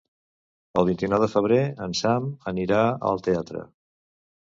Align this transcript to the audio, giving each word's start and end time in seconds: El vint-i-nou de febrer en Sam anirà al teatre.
El 0.81 0.87
vint-i-nou 0.87 1.21
de 1.25 1.27
febrer 1.35 1.61
en 1.89 1.95
Sam 2.01 2.33
anirà 2.55 2.83
al 3.15 3.25
teatre. 3.31 3.67